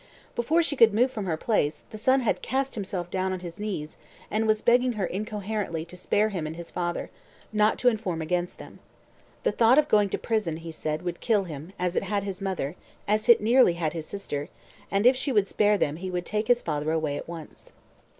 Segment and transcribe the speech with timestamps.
[0.35, 3.59] Before she could move from her place, the son had cast himself down on his
[3.59, 3.97] knees,
[4.31, 7.11] and was begging her incoherently to spare him and his father
[7.53, 8.79] not to inform against them.
[9.43, 12.41] The thought of going to prison, he said, would kill him, as it had his
[12.41, 12.75] mother,
[13.07, 14.49] as it nearly had his sister;
[14.89, 17.71] and if she would spare them, he would take his father away at once.